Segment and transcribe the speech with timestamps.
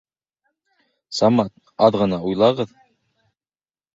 [1.17, 1.51] Самат,
[1.87, 2.75] аҙ ғына уйлағыҙ